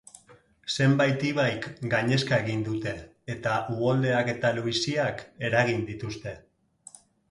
Zenbait 0.75 1.25
ibaik 1.31 1.67
gainezka 1.91 2.41
egin 2.45 2.65
dute, 2.71 2.95
eta 3.37 3.61
uholdeak 3.77 4.35
eta 4.37 4.55
luiziak 4.61 5.27
eragin 5.53 5.91
dituzte. 5.95 6.39